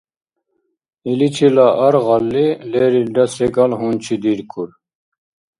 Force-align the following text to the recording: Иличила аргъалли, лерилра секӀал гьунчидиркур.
Иличила 1.11 1.67
аргъалли, 1.85 2.47
лерилра 2.71 3.25
секӀал 3.35 3.71
гьунчидиркур. 3.79 4.69